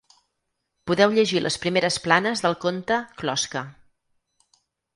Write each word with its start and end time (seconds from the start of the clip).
Podeu 0.91 1.13
llegir 1.17 1.41
les 1.43 1.59
primeres 1.67 1.99
planes 2.07 2.43
del 2.47 2.57
conte 2.65 2.99
‘Closca’. 3.23 3.65